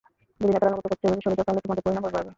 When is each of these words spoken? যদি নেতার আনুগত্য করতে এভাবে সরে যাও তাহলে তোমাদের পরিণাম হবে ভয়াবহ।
যদি 0.39 0.51
নেতার 0.55 0.71
আনুগত্য 0.71 0.87
করতে 0.89 1.05
এভাবে 1.07 1.21
সরে 1.25 1.35
যাও 1.37 1.47
তাহলে 1.47 1.63
তোমাদের 1.65 1.83
পরিণাম 1.85 2.01
হবে 2.03 2.13
ভয়াবহ। 2.15 2.29